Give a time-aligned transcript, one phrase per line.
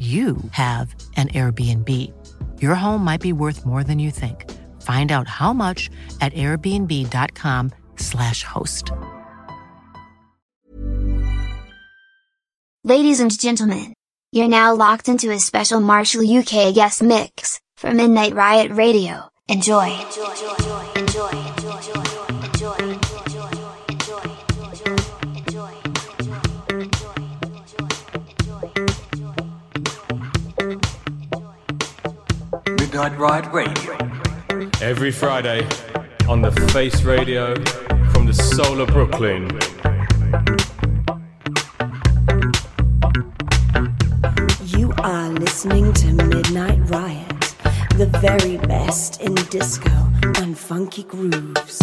[0.00, 1.88] you have an Airbnb.
[2.62, 4.50] Your home might be worth more than you think.
[4.80, 5.90] Find out how much
[6.22, 8.92] at airbnb.com/slash host.
[12.82, 13.92] Ladies and gentlemen,
[14.32, 19.28] you're now locked into a special Marshall UK guest mix for Midnight Riot Radio.
[19.48, 19.90] Enjoy.
[19.90, 20.34] Enjoy.
[20.96, 21.28] Enjoy.
[21.28, 22.09] Enjoy.
[33.00, 34.70] Midnight Riot Radio.
[34.82, 35.66] Every Friday
[36.28, 37.54] on the Face Radio
[38.12, 39.48] from the soul of Brooklyn.
[44.66, 47.40] You are listening to Midnight Riot,
[47.96, 49.90] the very best in disco
[50.36, 51.80] and funky grooves.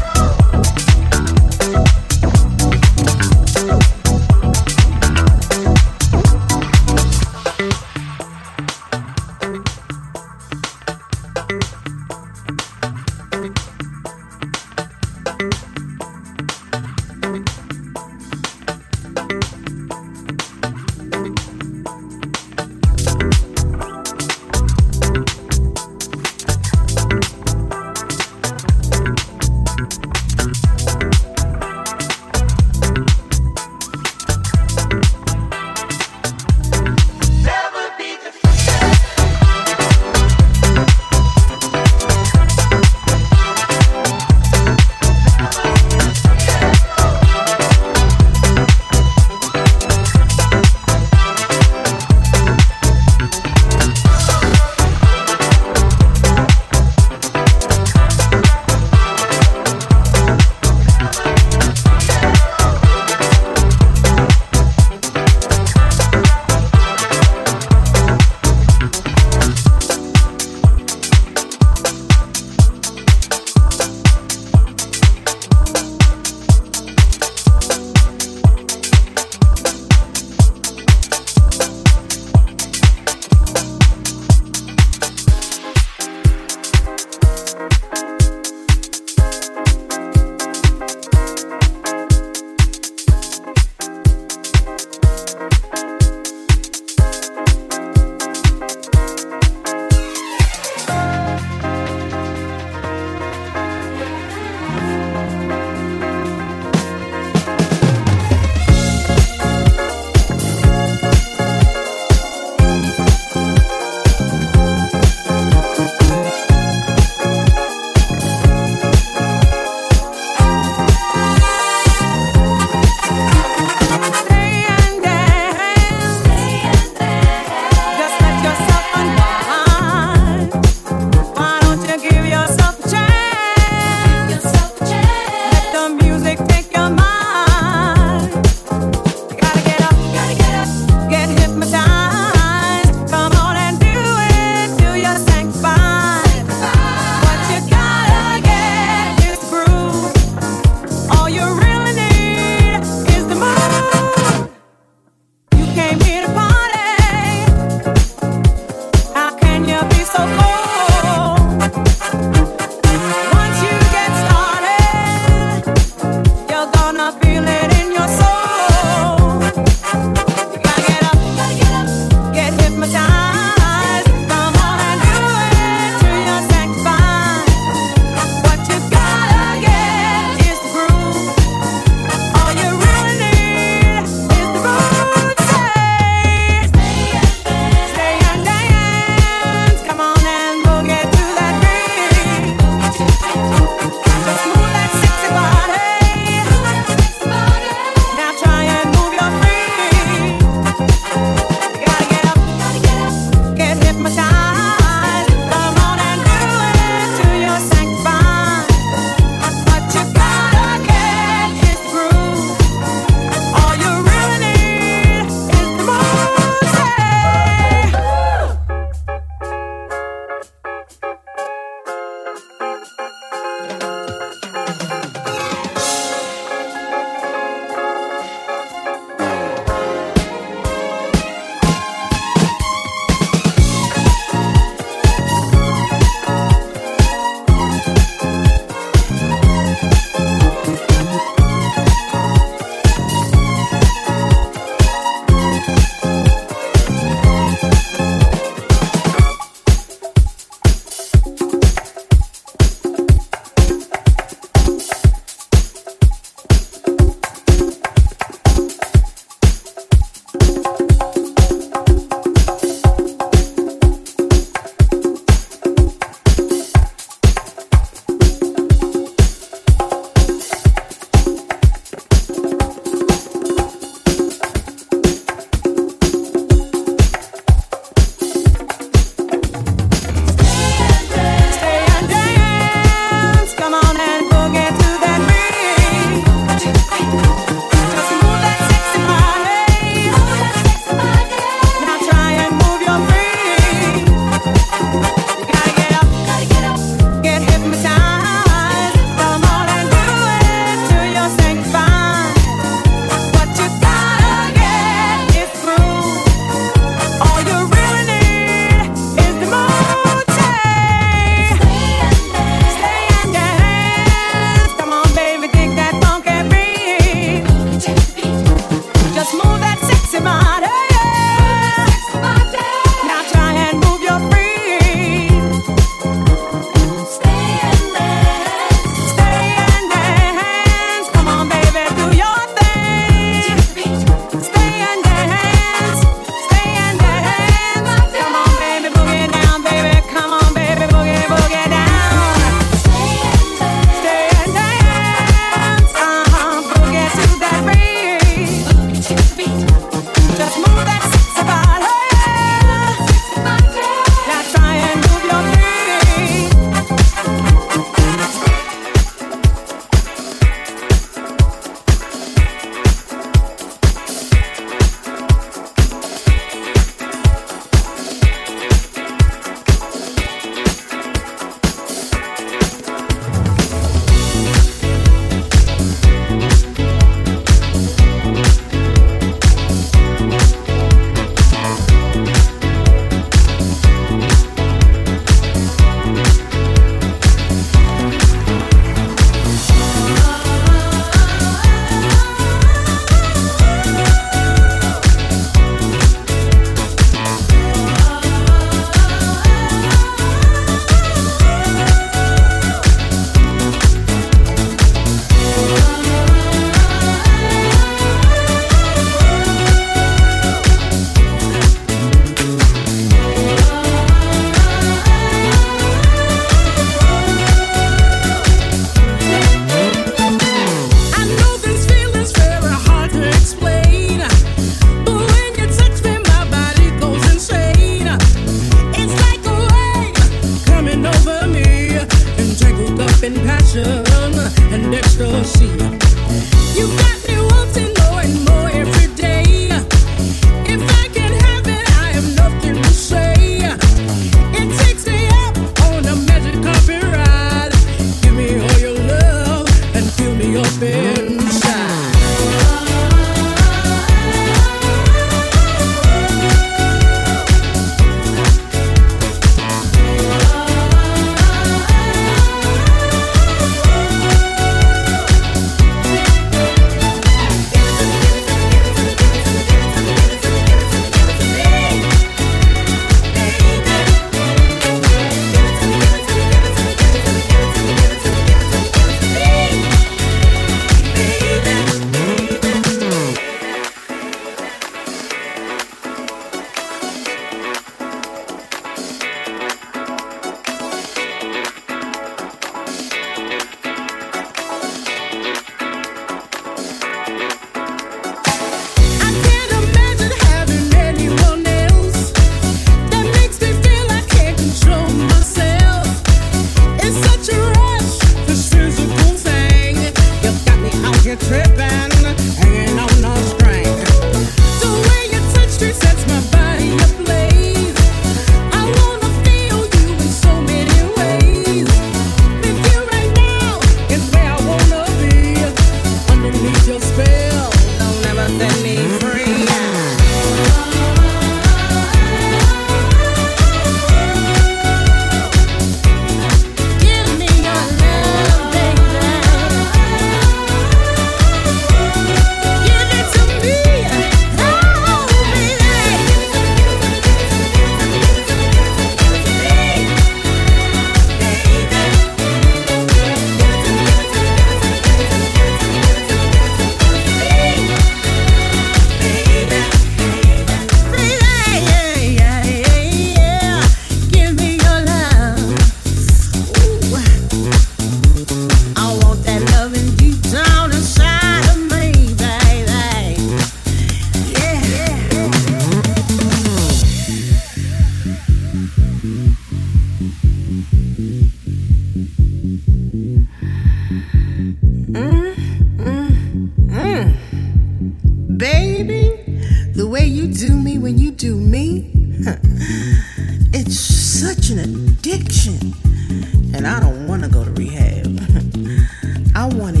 [599.61, 600.00] I wanted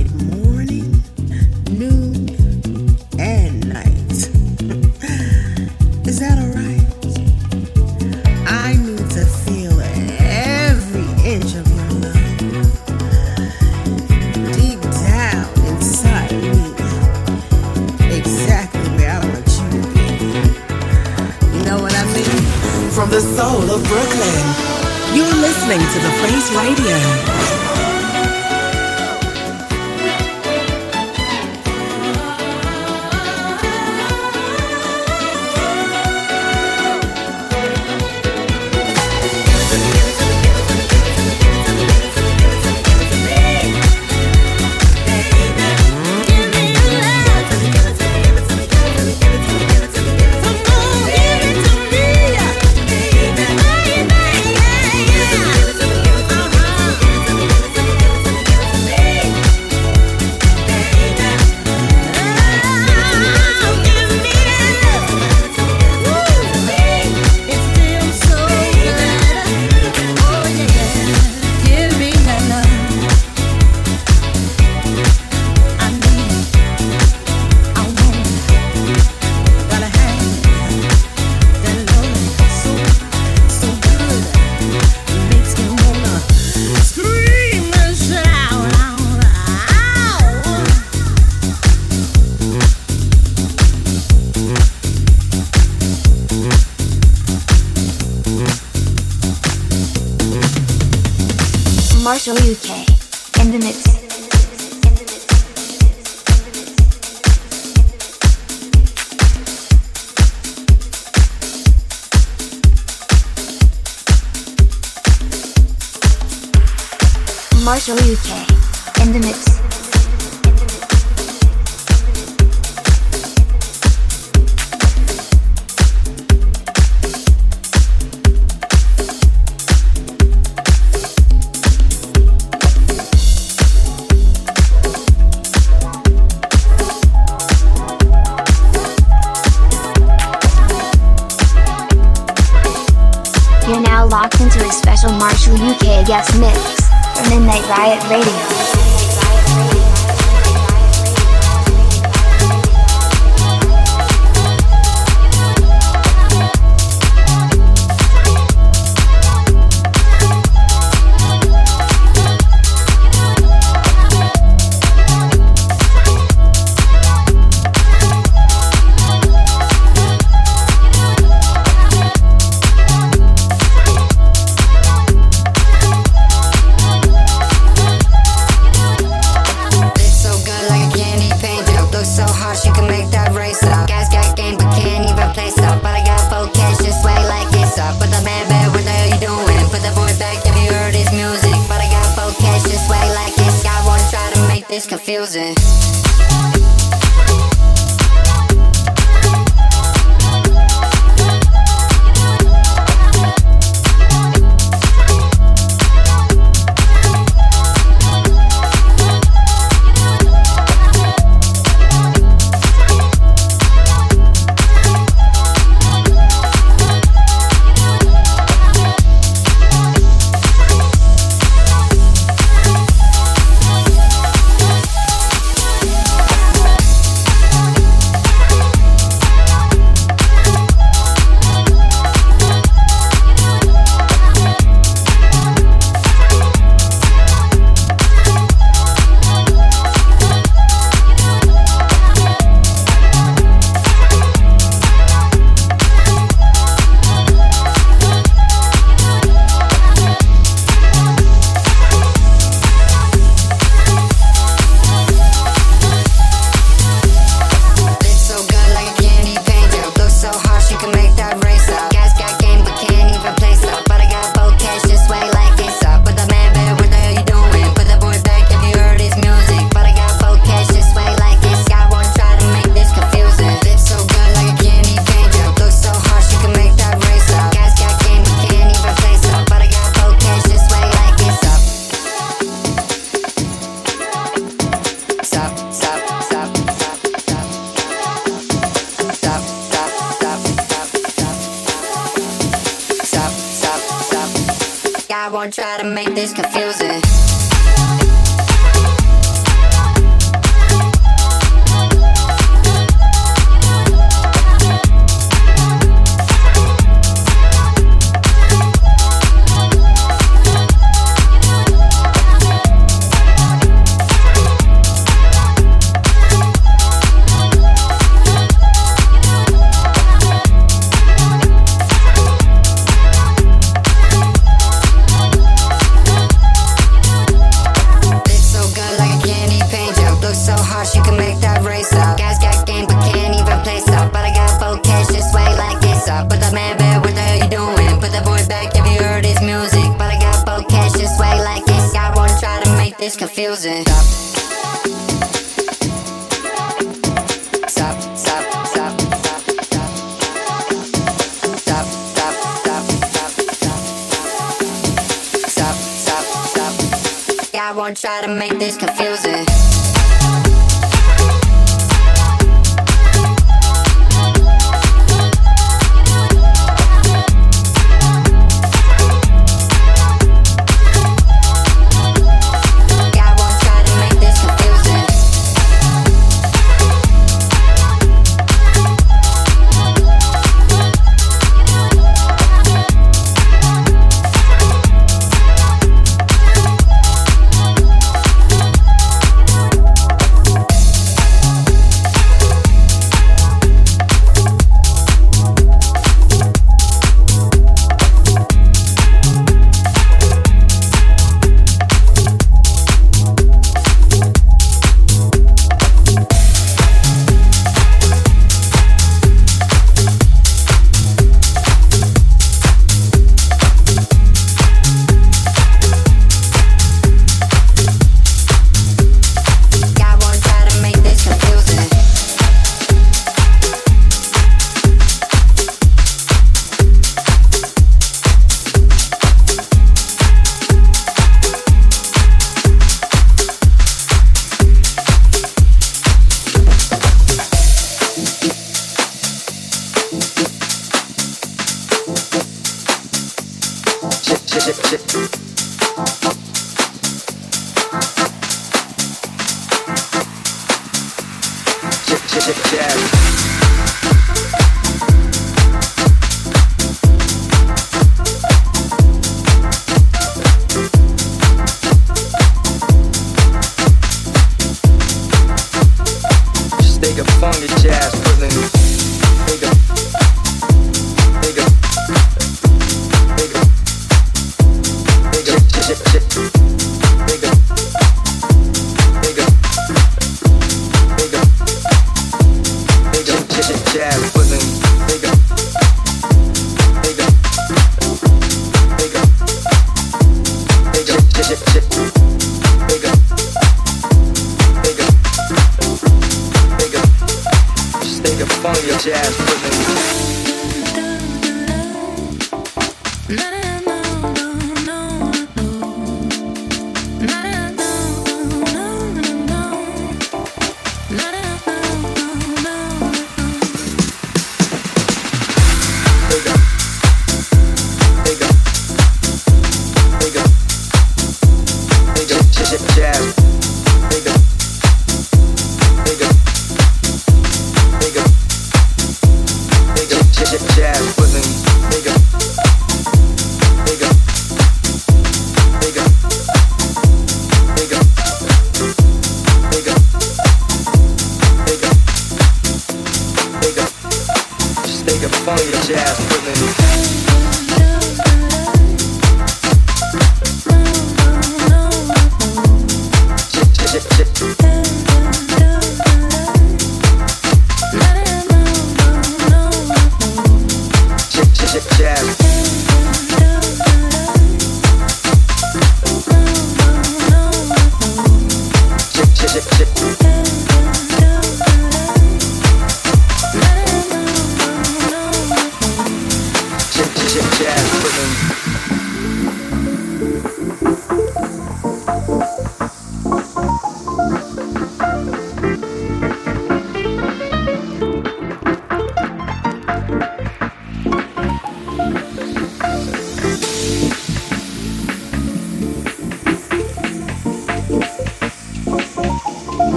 [102.33, 102.70] Salute.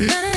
[0.00, 0.29] let Better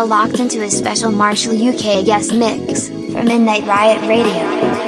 [0.00, 4.79] now locked into a special Marshall UK guest mix for Midnight Riot Radio.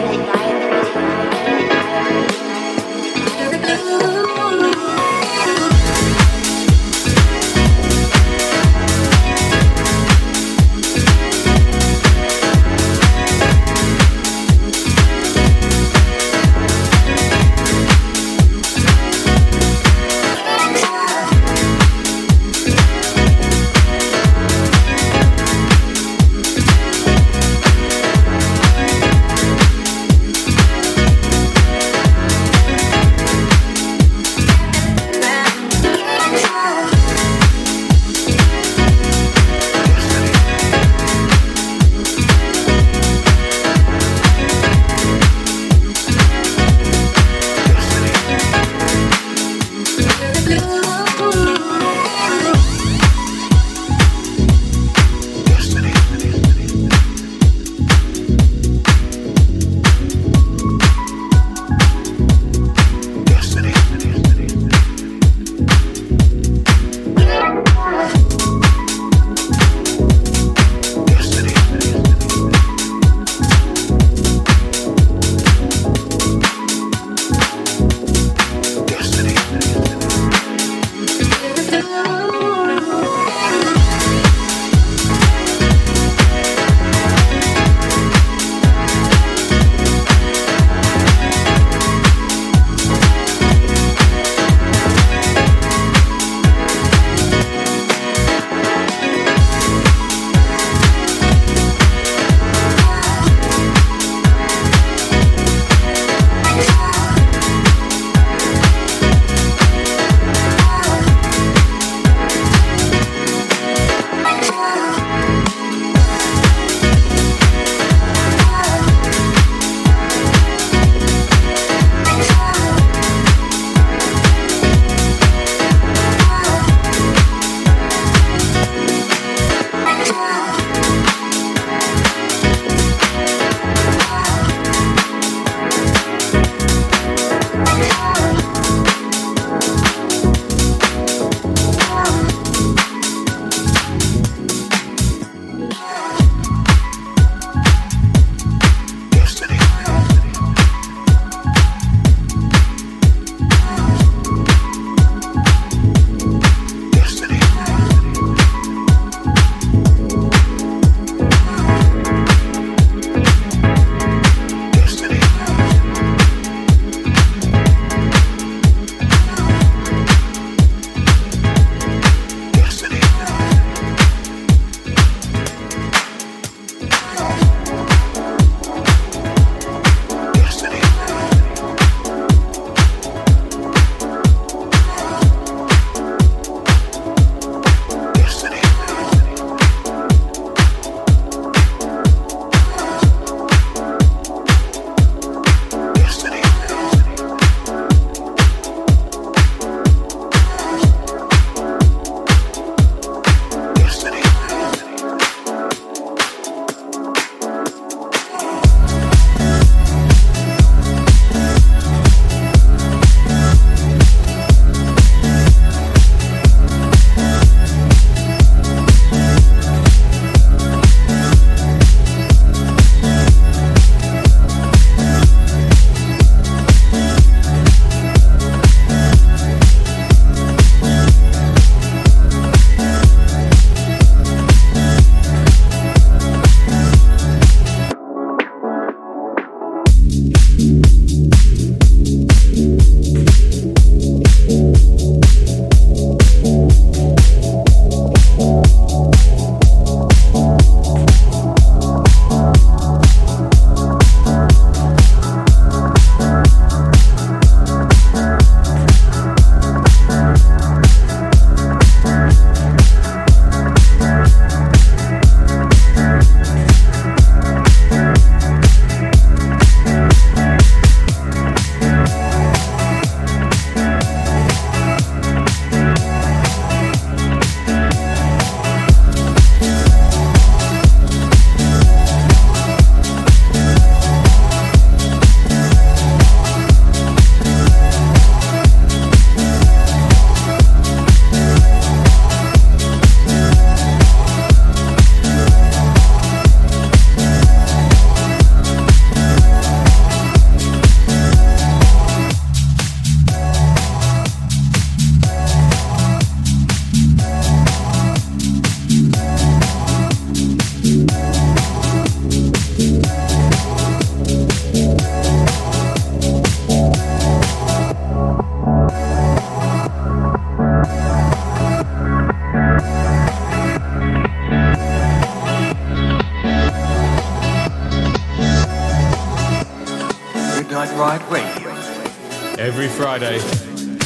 [333.13, 333.41] Friday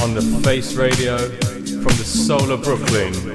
[0.03, 3.26] on the Face Radio from the soul of Brooklyn.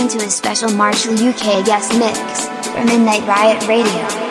[0.00, 4.25] Into a special Marshall UK guest mix for Midnight Riot Radio.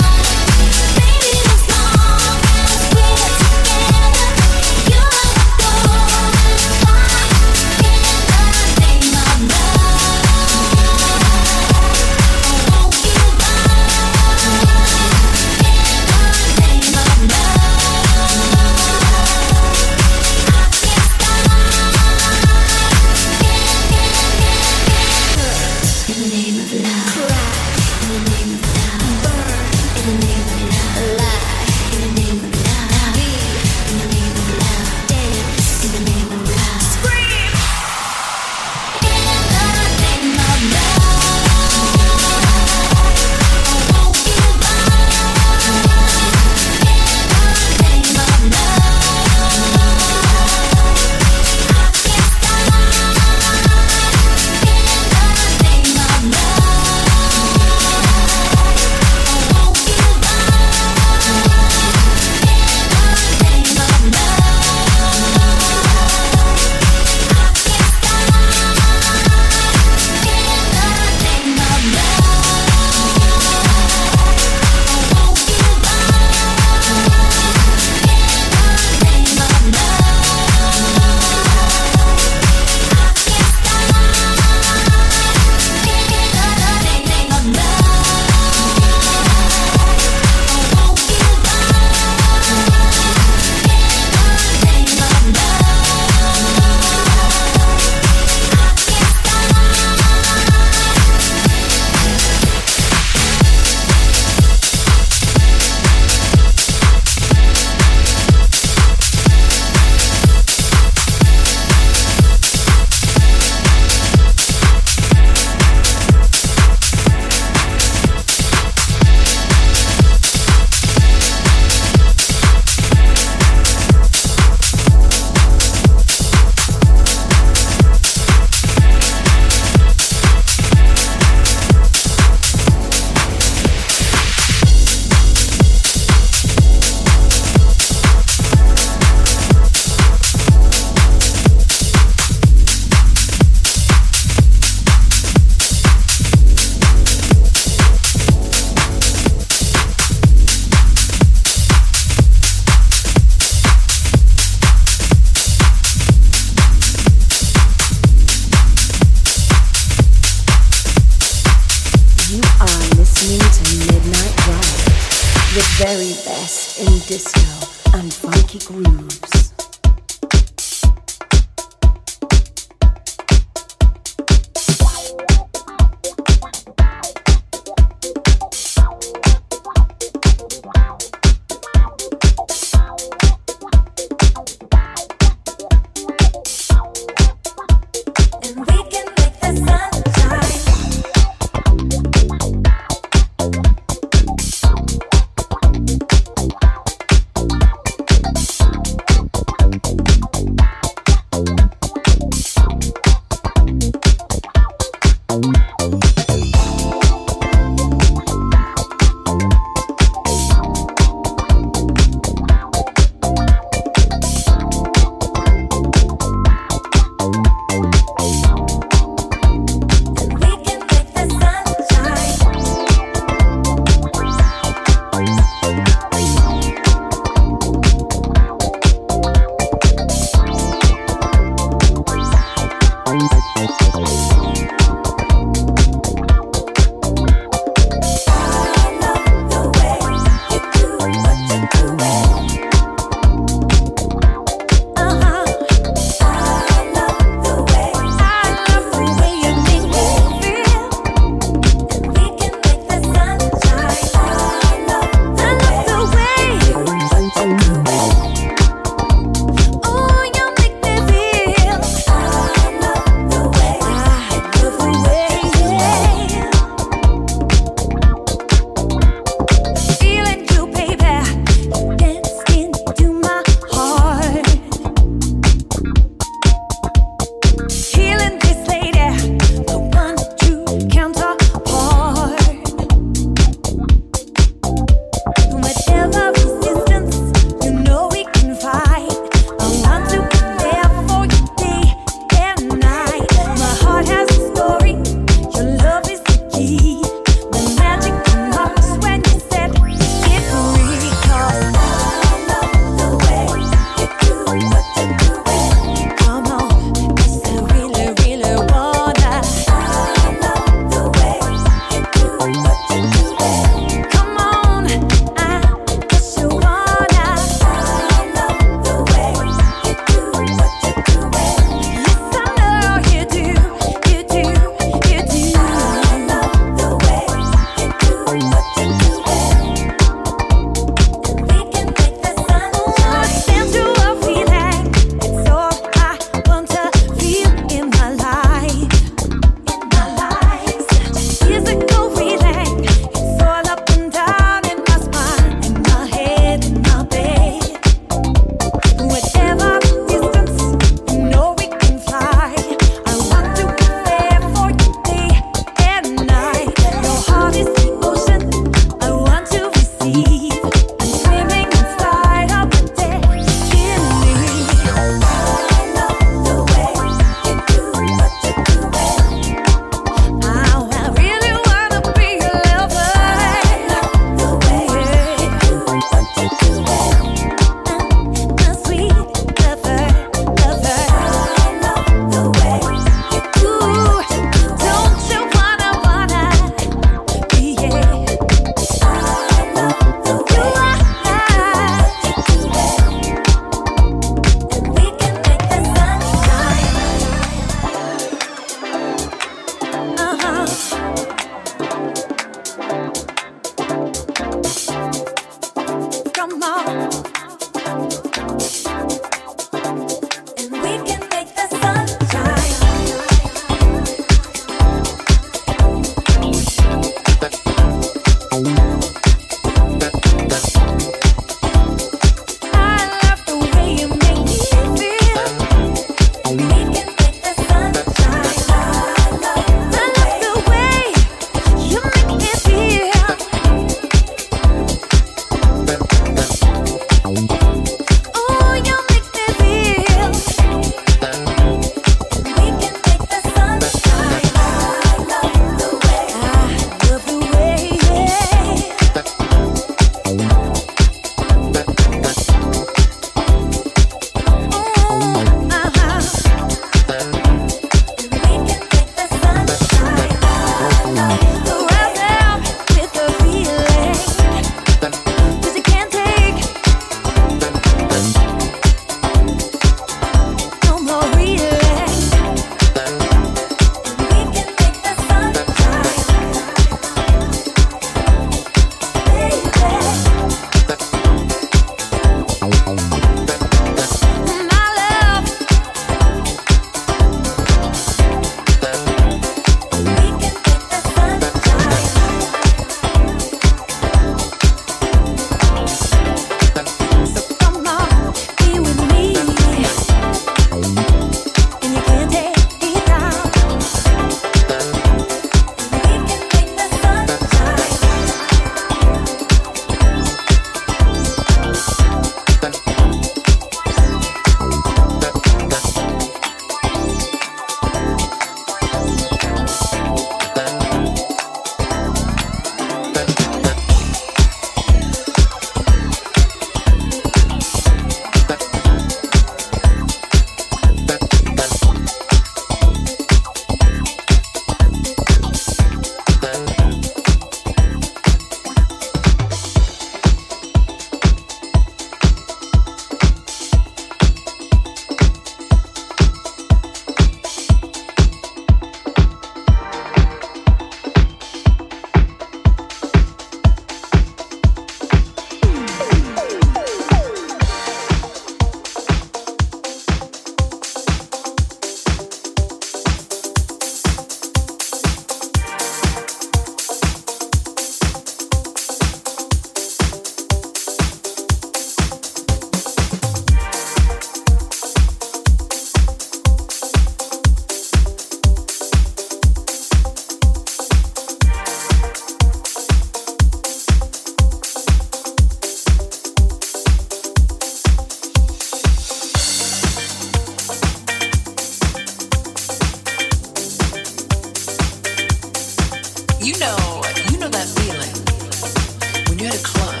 [596.51, 597.01] you know,
[597.31, 600.00] you know that feeling when you're at a club.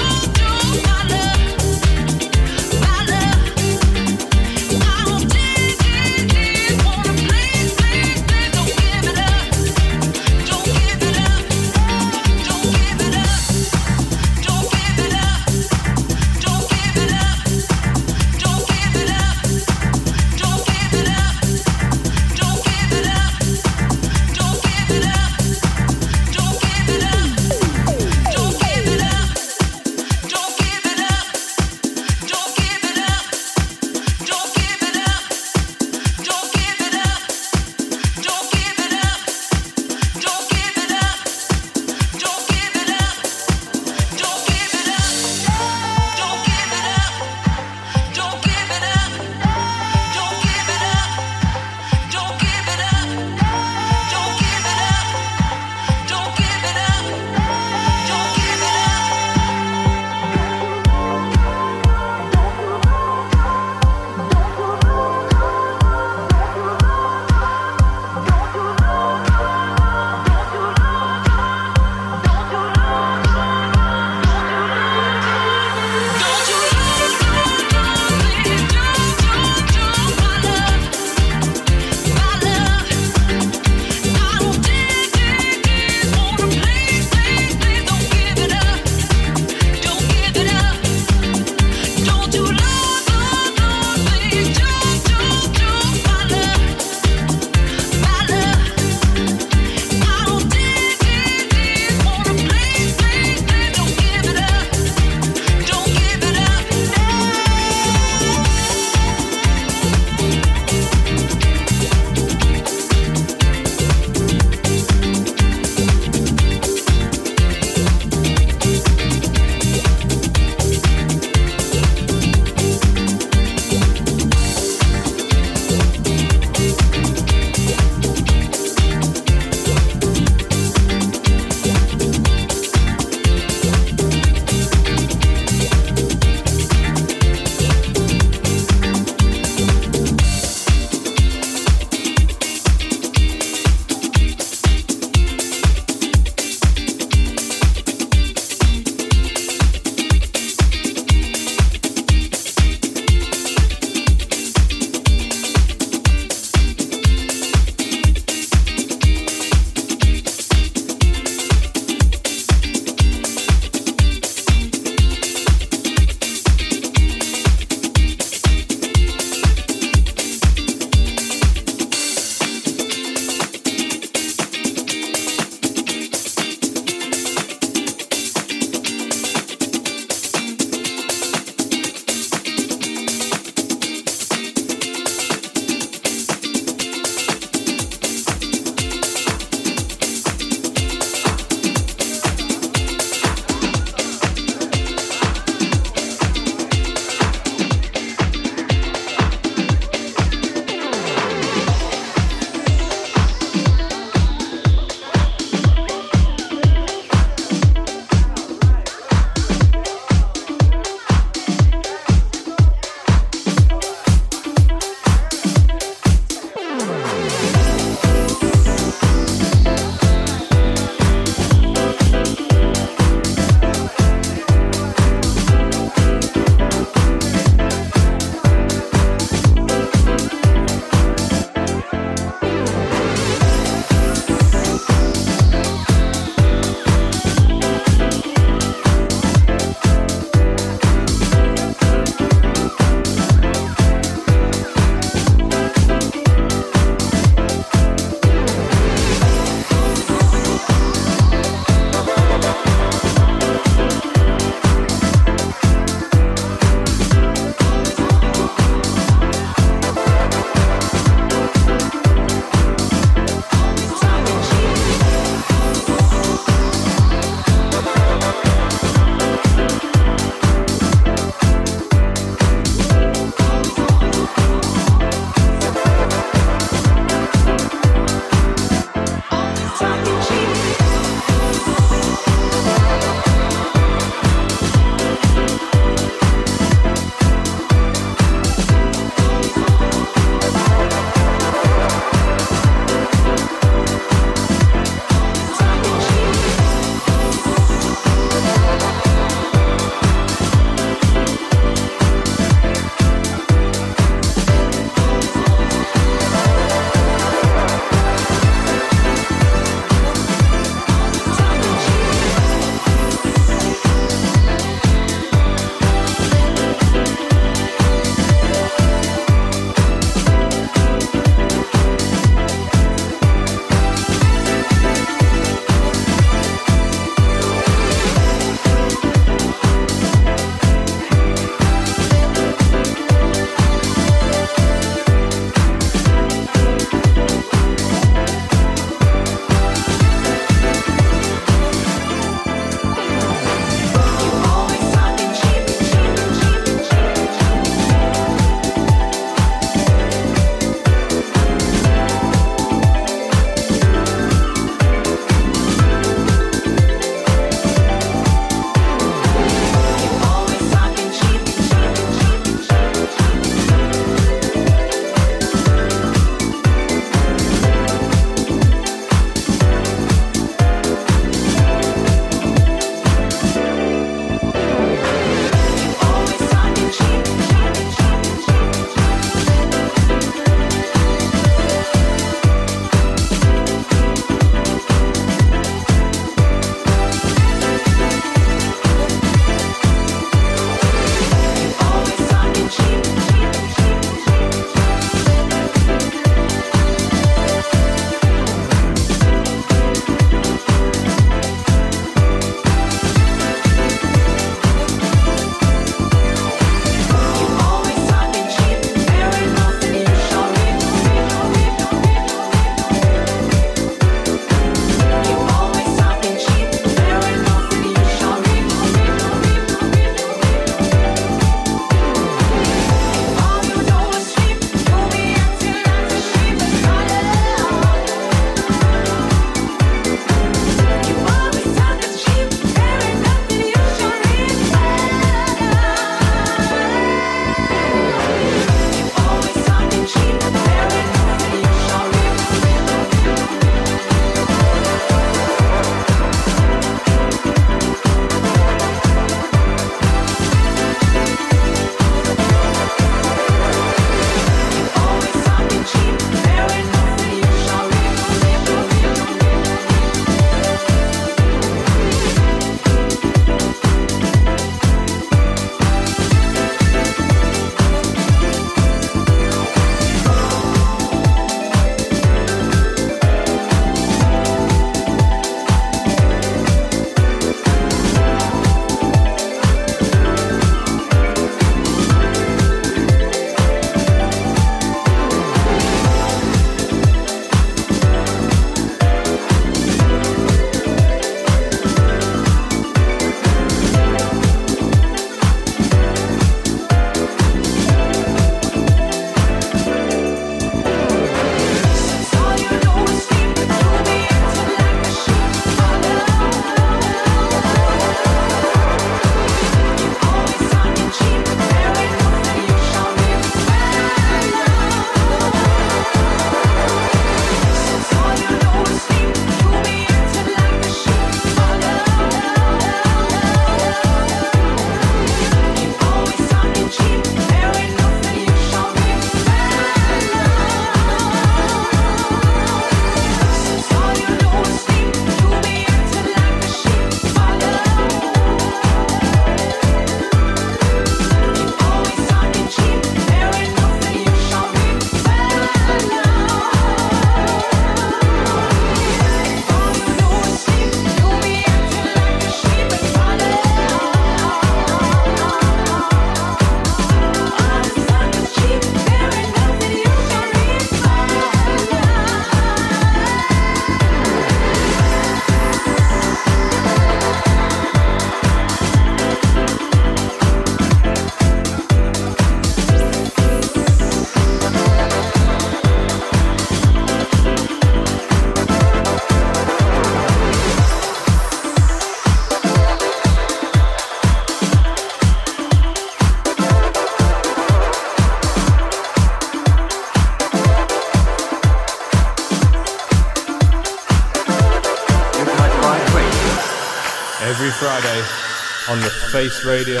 [598.88, 600.00] On the Face Radio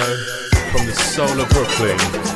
[0.70, 2.35] from the soul of Brooklyn.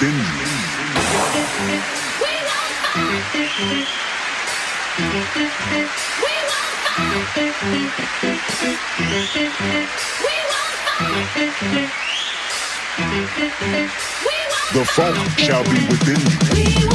[0.00, 0.06] The
[14.86, 16.16] funk shall be within
[16.84, 16.89] you.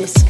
[0.00, 0.29] Best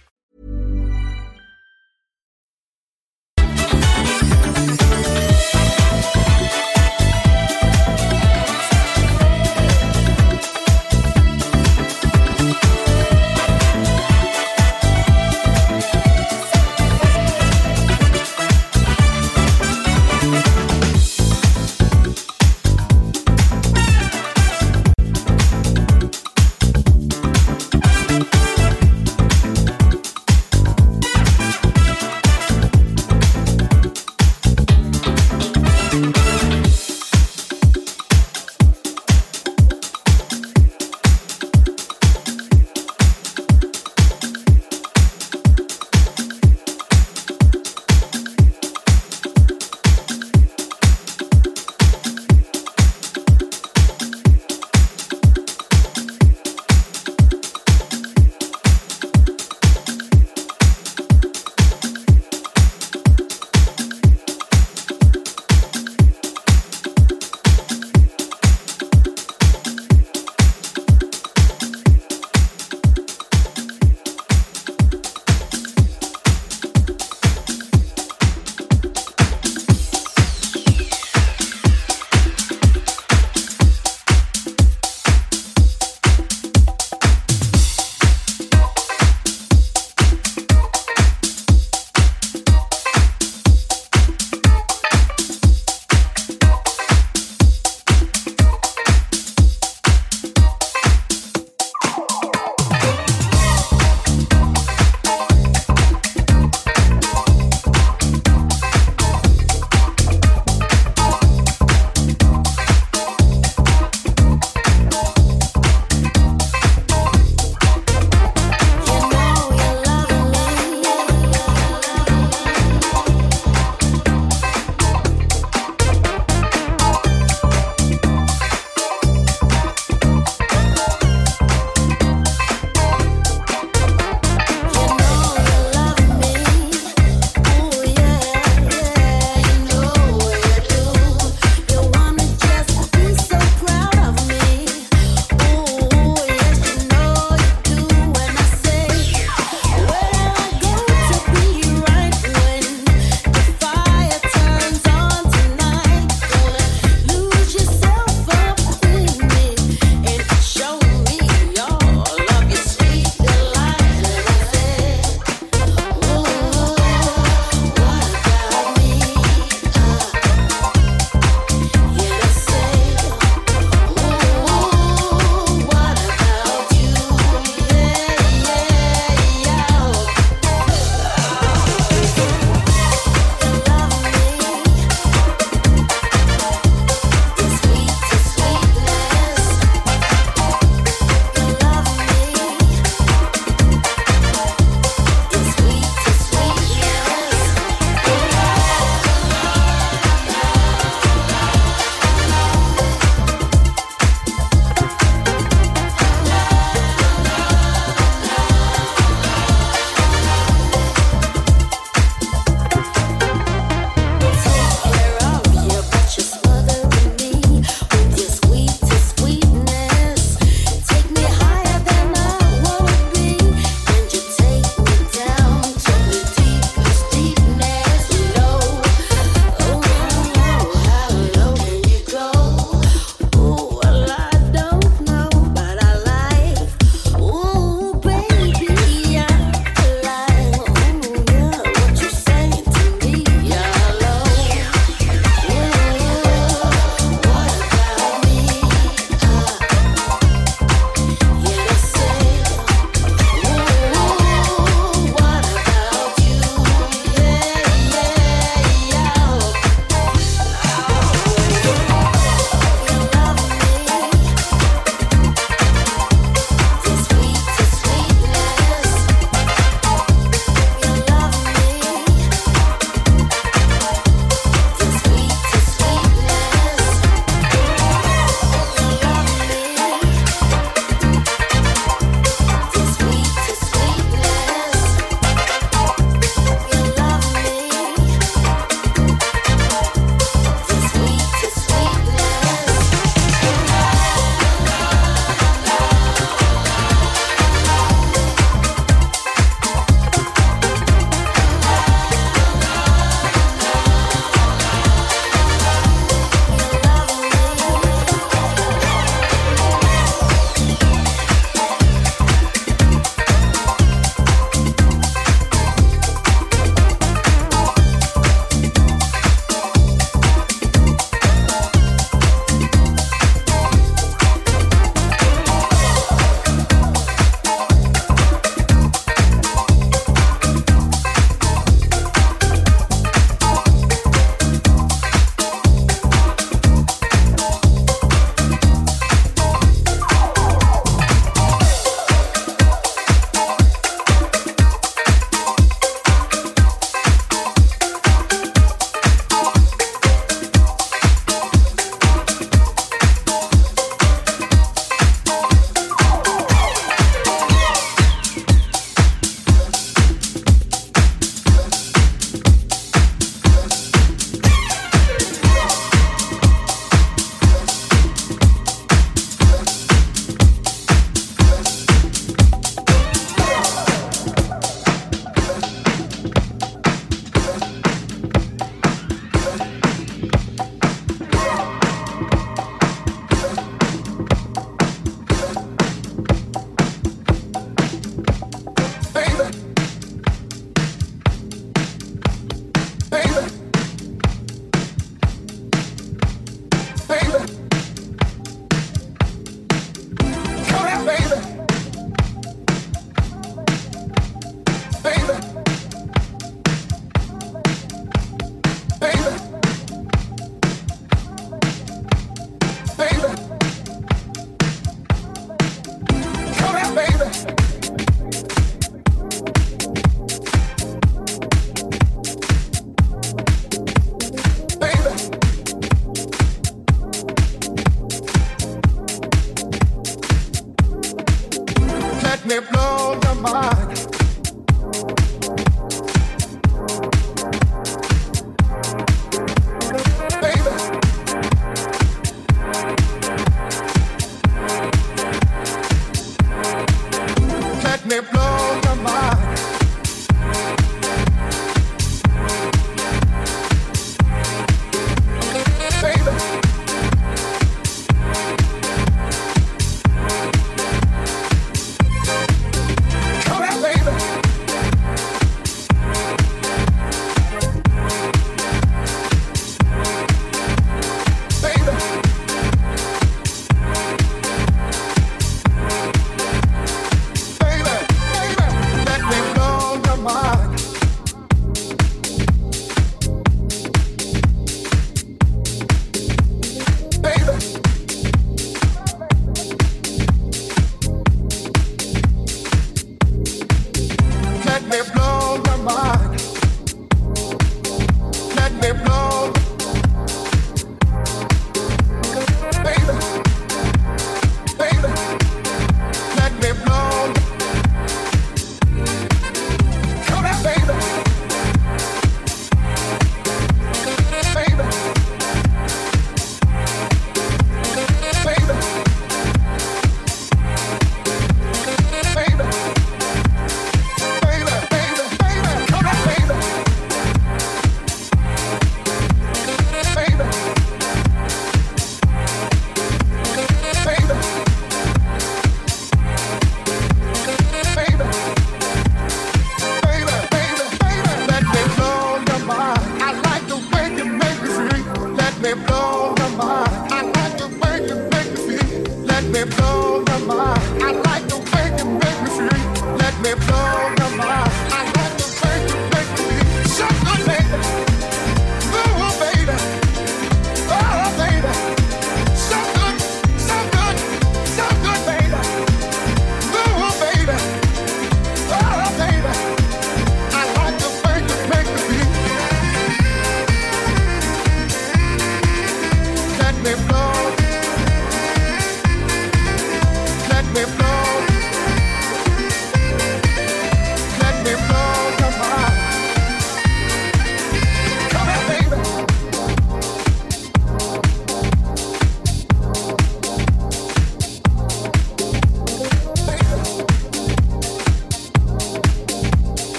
[495.83, 496.20] my